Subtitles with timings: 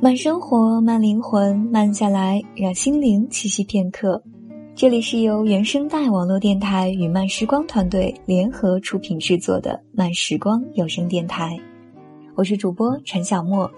[0.00, 4.22] 慢生活，慢灵魂，慢下来，让心灵栖息片刻。
[4.76, 11.58] 这里是由原声带网络电台与慢时光团队联合出品制作的慢时光有声电台。
[12.36, 13.68] 我是主播陈小莫。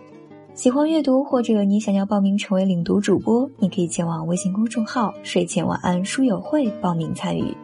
[0.53, 7.57] 喜欢阅读或者你想要报名成为领读主播，你可以前往微信公众号“睡前晚安书友会”报名参与。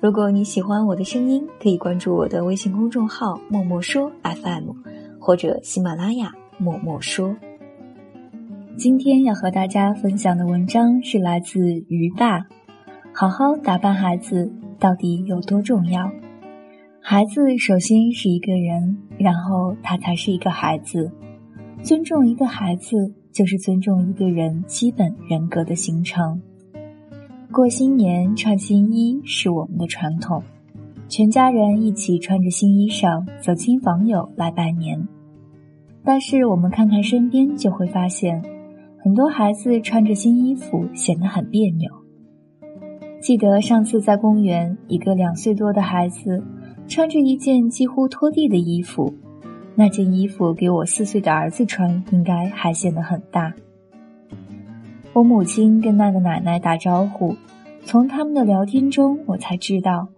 [0.00, 4.72] 如果你喜欢我的声音，可以关注我的微信公众号“默默说 FM”，
[5.20, 7.32] 或者喜马拉雅“默默说”。
[8.76, 12.40] 今天要和大家分享的文章是来自于爸。
[13.14, 16.10] 好好打扮孩子到底有多重要？
[17.00, 21.12] 孩子首先是一个人，然后他才是一个孩子。
[21.82, 26.40] 尊重一个孩子，就是尊重一个人基本人格的形成。
[27.52, 30.42] 过新年穿新衣是我们的传统，
[31.08, 35.06] 全家人一起穿着新衣裳走亲访友来拜年。
[36.02, 38.42] 但是我们看看身边，就会发现。
[39.02, 41.90] 很多孩子穿着新衣服显得很别扭。
[43.20, 46.42] 记得上次在公园，一个两岁多的孩子
[46.86, 49.12] 穿着一件几乎拖地的衣服，
[49.74, 53.52] 那件衣服给我四岁的儿子穿，应该还显得很大。
[55.12, 57.34] 我母亲跟那个奶奶打招呼，
[57.84, 60.08] 从他们的聊天中，我才知道，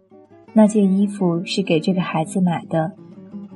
[0.52, 2.92] 那件衣服是给这个孩子买的，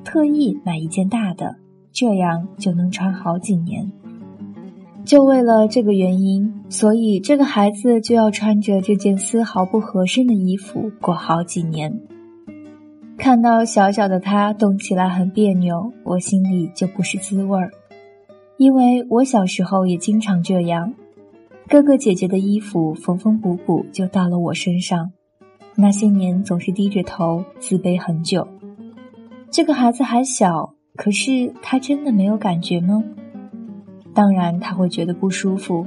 [0.04, 1.56] 特意买一件大的，
[1.92, 3.92] 这样就能穿好几年。
[5.08, 11.98] 就为了这个原因，所以这个孩子就要穿着这件丝毫不合身的衣服过好几年。
[13.16, 17.70] 看到小小的他动起来很别扭，我心里就不是滋味儿，
[18.58, 20.92] 因为我小时候也经常这样。
[21.70, 25.12] 哥哥姐姐的衣服缝缝补补就到了我身上，
[25.74, 28.46] 那些年总是低着头自卑很久。
[29.50, 33.02] 这个孩子还小，可是他真的没有感觉吗？
[34.18, 35.86] 当然，他会觉得不舒服。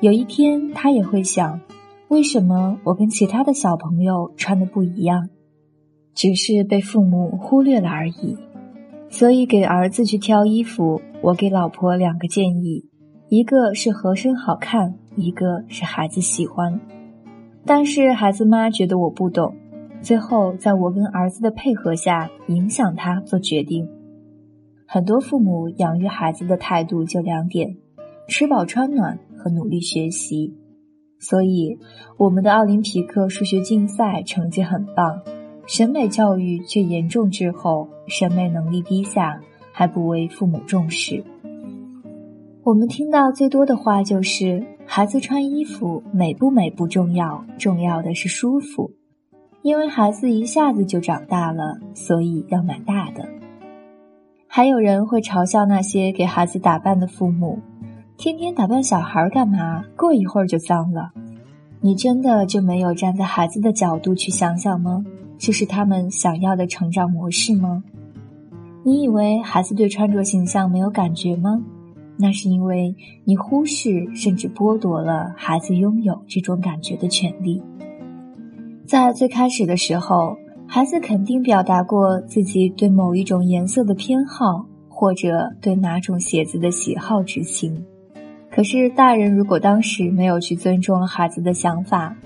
[0.00, 1.60] 有一天，他也会想：
[2.08, 5.28] 为什么我跟其他的小朋友穿的不一样？
[6.16, 8.36] 只是被父母忽略了而已。
[9.08, 12.88] 所以，给儿子去挑衣服，我给老婆两个建议：
[13.28, 16.80] 一个是合身好看，一个是孩子喜欢。
[17.64, 19.54] 但是孩子妈觉得我不懂，
[20.02, 23.88] 最后在我跟儿子的配合下，影响他做决定。
[24.94, 27.76] 很多父母养育孩子的态度就两点：
[28.28, 30.54] 吃饱穿暖和努力学习。
[31.18, 31.76] 所以，
[32.16, 35.20] 我们的奥林匹克数学竞赛成绩很棒，
[35.66, 39.40] 审美教育却严重滞后，审美能力低下，
[39.72, 41.24] 还不为父母重视。
[42.62, 48.92] 我们听到最多的话就是：孩子穿衣服美不美不重要，重要的是舒服。
[49.62, 53.28] 因为孩子一下子就长大了，所以要买大的。
[54.56, 57.58] 还有人会嘲笑那些给孩子打扮的父母，
[58.16, 59.84] 天天打扮小孩干嘛？
[59.96, 61.10] 过一会儿就脏了。
[61.80, 65.04] 你真的就没有站在孩子的角度去想想吗？
[65.38, 67.82] 这是他们想要的成长模式吗？
[68.84, 71.60] 你以为孩子对穿着形象没有感觉吗？
[72.16, 72.94] 那是因为
[73.24, 77.60] 你忽视甚至剥夺了孩子拥有这种感觉的权利。
[78.86, 80.36] 在最开始的时候。
[80.74, 87.80] 孩子肯定表达过自己对某一种颜色的偏好，或者对哪种鞋子的喜好之情。
[88.50, 92.16] 可是，大人如果当时没有去尊重孩子的想法，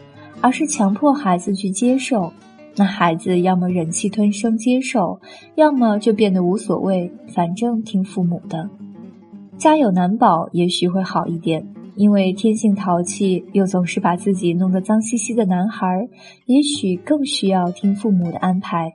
[0.40, 2.32] 而是强迫孩子去接受，
[2.74, 5.20] 那孩子要么忍气吞声接受，
[5.56, 8.66] 要么就变得无所谓，反正听父母的。
[9.58, 11.66] 家有难保，也许会好一点。
[11.98, 16.08] 因为天性淘气，又总是把自己弄得脏兮兮的男孩，
[16.46, 18.92] 也许更需要听父母的安排。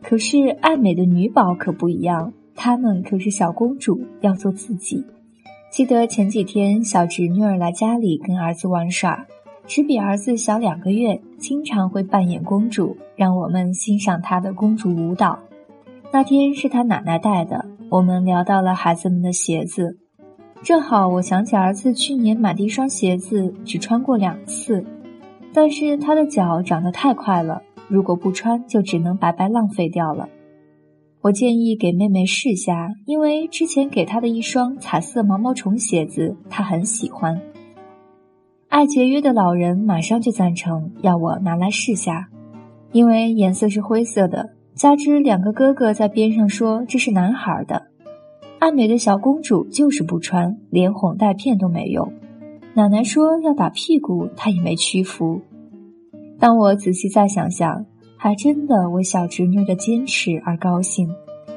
[0.00, 5.04] 可是爱美的女宝可不一样，她们可是小公主，要做自己。
[5.70, 9.26] 记得前几天，小侄女儿来家里跟儿子玩耍，
[9.66, 15.38] 只比儿子小两个月，经常会扮演公主，让我们欣赏她的公主舞蹈。
[16.10, 19.98] 那天是她奶奶带的，我们聊到了孩子们的鞋子。
[20.62, 24.84] 正好我想起儿子去年买的一双鞋子，只穿过两次，
[25.52, 30.28] 但是他的脚长得太快了，如果不穿就只能白白浪费掉了。
[31.20, 37.40] 我建议给妹妹试下，因为之前给她的一双彩色毛毛虫鞋子，她很喜欢。
[38.68, 42.28] 爱节约的老人马上就赞成要我拿来试下，
[42.92, 47.88] 因为颜色是灰色的，加之两个哥哥在边上说这是男孩的。
[48.62, 52.12] 爱美的小公主就是不穿，连哄带骗都没用。
[52.74, 55.40] 奶奶说要打屁股，她也没屈服。
[56.38, 57.84] 当我仔细再想想，
[58.16, 61.08] 还真的为小侄女的坚持而高兴，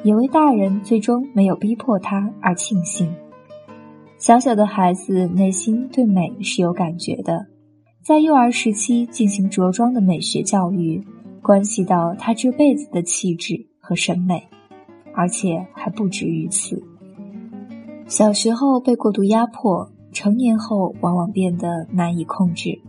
[0.02, 3.14] 也为大人最终没有逼迫她而庆幸。
[4.18, 7.46] 小小的孩子内心对美是有感觉的，
[8.04, 11.04] 在幼儿时期进行着装的美学教育，
[11.44, 14.42] 关系到他这辈子的气质和审美，
[15.14, 16.82] 而且还不止于此。
[18.08, 22.80] 小时候被过度压迫，成年后往往变得难以控制。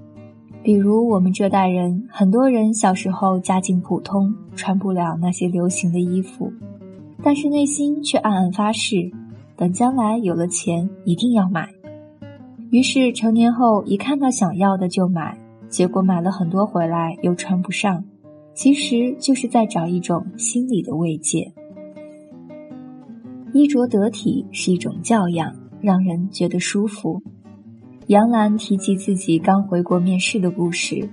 [0.62, 6.52] 比如我们这代人，很多人小时候家境普通，穿不了那些流行的衣服，
[7.22, 9.10] 但是内心却暗暗发誓，
[9.56, 11.66] 等将来有了钱一定要买。
[12.70, 15.38] 于是成年后一看到想要的就买，
[15.70, 18.04] 结果买了很多回来又穿不上，
[18.54, 21.50] 其实就是在找一种心理的慰藉。
[23.56, 27.22] 衣着得体是一种教养，让人觉得舒服。
[28.08, 31.08] 杨澜提及自己刚回国面试的故事，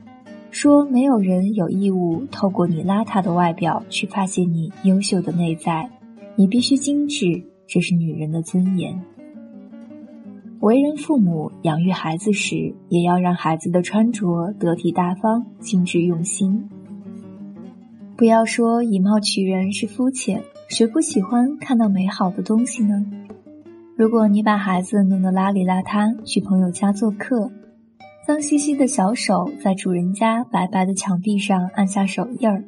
[0.51, 5.89] 说：“没有人有义务透过你邋遢的外表去发现你优秀的内在，
[6.35, 8.93] 你必须精致，这是女人的尊严。”
[10.59, 16.69] 为人父母，养育孩子时，也要让孩子的穿着得体大方、精致用心。
[18.17, 20.43] 不要说以貌取人是肤浅。
[20.73, 23.05] 谁不喜欢看到美好的东西呢？
[23.95, 27.51] 如果你把孩子弄得邋里邋遢去朋友家做客，
[28.25, 32.63] 脏兮兮的小手在主人家白白的墙壁上按下手印儿，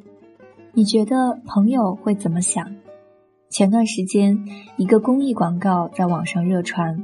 [0.72, 2.64] 你觉得朋友会怎么想？
[3.50, 4.38] 前段时间，
[4.76, 6.96] 一个公益广告在网上热传。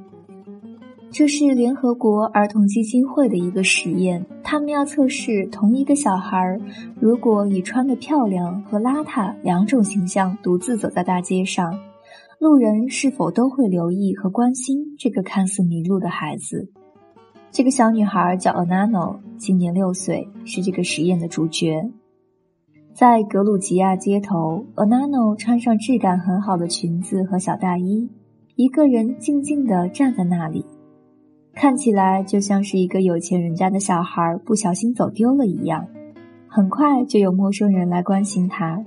[1.12, 6.58] 这是联合国儿童基金会的一个实验，他们要测试同一个小孩，
[6.98, 11.78] 如果以穿得漂亮和邋遢两种形象独自走在大街上，
[12.38, 16.70] 路人是否都会留意和关心这个看似迷路的孩子。
[17.50, 21.90] 这个小女孩叫 Anano，今年六岁，是这个实验的主角。
[22.94, 28.08] 在格鲁吉亚街头，Anano 穿上质感很好的裙子和小大衣，
[28.56, 30.64] 一个人静静地站在那里。
[31.54, 35.86] 看起来就像是一个有钱人家的小孩不小心走丢了一样，
[36.48, 38.84] 很快就有陌生人来关心他。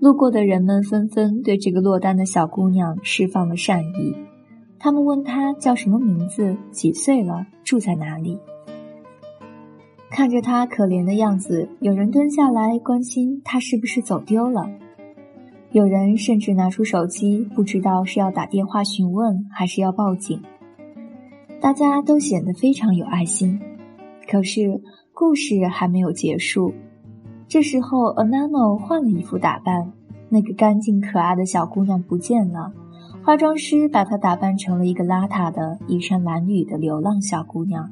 [0.00, 4.14] 路过的人们纷纷对这个落单的小姑娘释放了善意，
[4.78, 8.38] 他们问她叫什么名字、几岁了、住在哪里。
[10.10, 14.68] 看着她可怜的样子，有人蹲下来关心她是不是走丢了，
[15.72, 20.40] 有人甚至拿出手机，不知道是要打电话询问还是要报警。
[21.64, 23.58] 大家都显得非常有爱心，
[24.30, 24.82] 可是
[25.14, 26.74] 故事还没有结束。
[27.48, 29.90] 这时候，Anano 换了一副打扮，
[30.28, 32.70] 那个干净可爱的小姑娘不见了。
[33.24, 37.90] 化妆师把她打扮成了一个邋遢的衣衫褴褛的流浪小姑娘。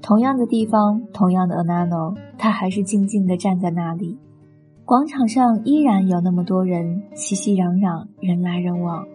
[0.00, 4.16] 同样的地方，同样的 Anano，她还是静静地站在那里。
[4.86, 9.06] 广场上依然有那么多人熙熙攘攘，人来人往，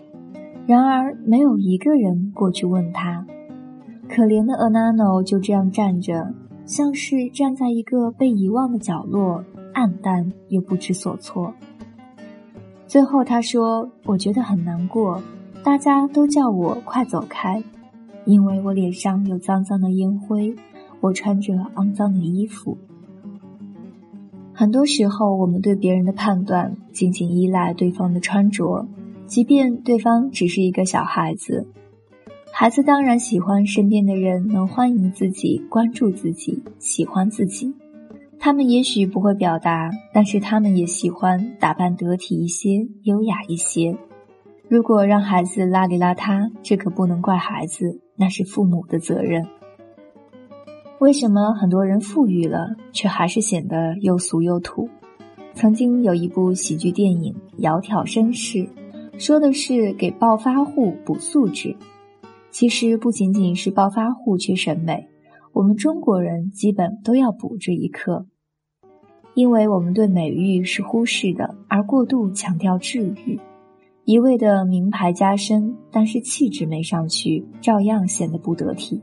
[0.68, 3.26] 然而没有一个人过去问她。
[4.14, 6.34] 可怜的 Anano 就这样站着，
[6.66, 9.42] 像是站在一个被遗忘的角落，
[9.74, 11.54] 暗淡又不知所措。
[12.86, 15.24] 最后他说：“我觉得很难过，
[15.64, 17.64] 大家都叫我快走开，
[18.26, 20.54] 因为我脸上有脏脏的烟灰，
[21.00, 22.78] 我穿着肮脏的衣服。
[24.52, 28.86] 很多时候，我们对别人的判断仅仅依赖对方的穿着，
[29.26, 31.66] 即便对方只是一个小孩子。”
[32.62, 37.74] 孩子当然喜欢身边的人能欢迎自己、关注自己、喜欢自己。
[38.38, 43.98] 他们也许不会表达，但是他们也喜欢打扮得体一些、优雅一些。
[44.70, 49.48] 如果让孩子邋里邋遢，这可不能怪孩子，那是父母的责任。
[51.00, 54.88] 为什么很多人富裕了，却还是显得又俗又土？
[55.56, 58.60] 曾经有一部喜剧电影《窈窕绅士》，
[59.18, 61.76] 说的是给暴发户补素质。
[62.52, 65.08] 其实不仅仅是暴发户缺审美，
[65.54, 68.26] 我们中国人基本都要补这一课，
[69.34, 73.40] 因为我们对美育是忽视的，而过度强调治愈，
[74.04, 79.02] 一味的名牌加身，但是气质没上去，照样显得不得体。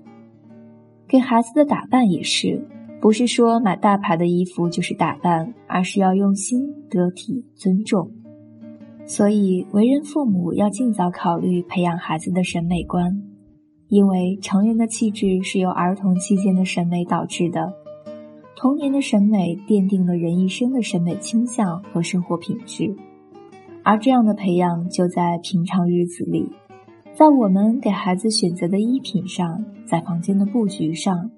[1.09, 2.63] 给孩子的打扮也是，
[3.01, 8.13] 不是说买大牌的衣服就是打扮，而是要用心、得体、尊重。
[9.07, 13.23] 所以，为人父母要尽早考虑培养孩子的审美观。
[13.89, 17.73] 因为成人的气质是由儿童期间的审美导致的，
[18.55, 22.95] 童年的审美奠定了人一生的审美倾向和生活品质，
[23.83, 26.51] 而这样的培养就在平常日子里，
[27.15, 31.31] 在我们给孩子选择的衣品上，在房间的布局上，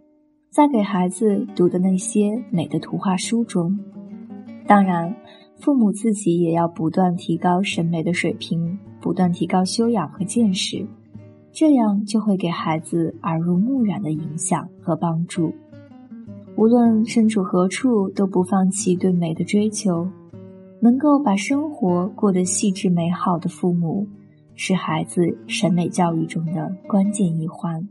[0.51, 3.79] 在给孩子读的那些美的图画书中。
[4.67, 5.15] 当然，
[5.61, 10.85] 父母自己也要不断提高审美的水平，不断提高修养和见识。
[11.53, 15.53] 这样就会给孩子耳濡目染的影响和帮助。
[16.57, 20.09] 无论身处何处，都不放弃对美的追求，
[20.81, 24.07] 能够把生活过得细致美好的父母，
[24.55, 27.89] 是孩子审美教育中的关键一环。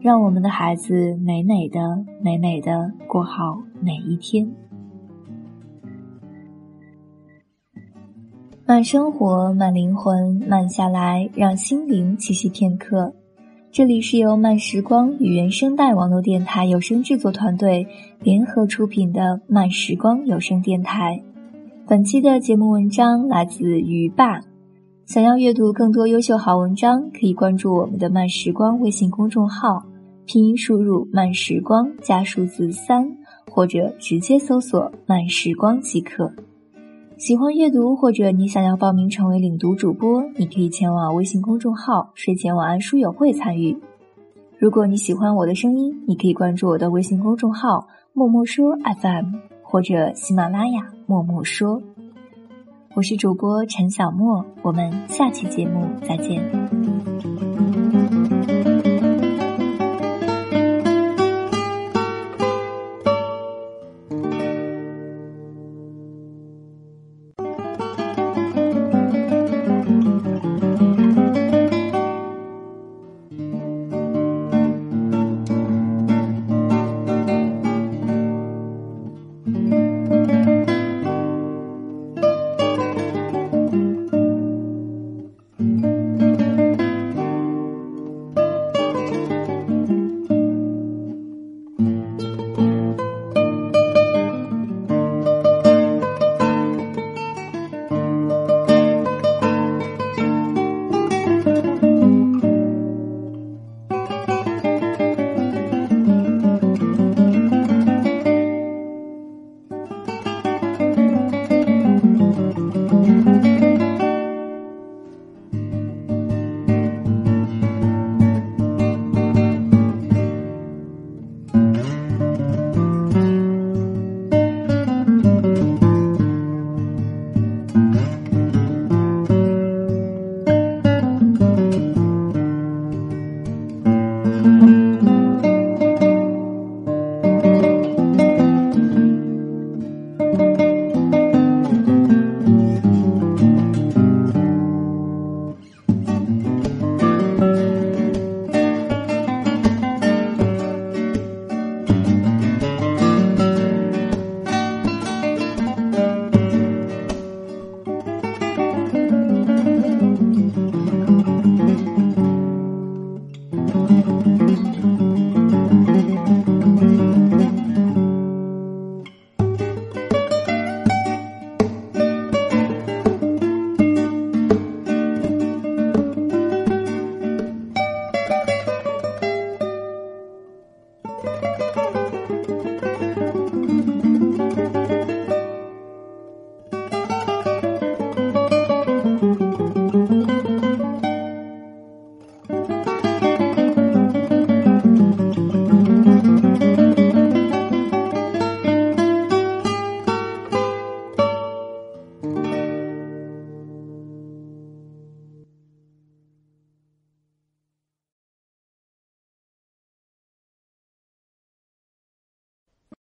[0.00, 4.50] 让我们的孩子美美的、美美的过好每一天。
[8.66, 13.12] 慢生活，慢灵魂，慢下来，让心灵栖息片刻。
[13.70, 17.86] 这里是由慢时光与原声带网络电台有声制作团队
[18.22, 21.22] 联合出品的慢时光有声电台。
[21.86, 24.40] 本期的节目文章来自于爸。
[25.04, 29.84] 想要阅读更多优秀好文章，可以关注我们的慢时光微信公众号，
[30.24, 33.14] 拼音输入“慢时光”加数字三，
[33.50, 36.32] 或者直接搜索“慢时光”即可。
[37.24, 43.74] 喜欢阅读，或者你想要报名成为领读主播，你可以前往微信公众号“睡前晚安书友会”参与。
[44.58, 51.80] 如果你喜欢我的声音，你可以关注我的微信公众号“默默说 FM” 或者喜马拉雅“默默说”。
[52.92, 56.73] 我是主播陈小莫，我们下期节目再见。